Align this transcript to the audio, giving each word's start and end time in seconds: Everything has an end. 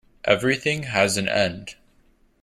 Everything 0.23 0.81
has 0.81 1.15
an 1.15 1.29
end. 1.29 1.75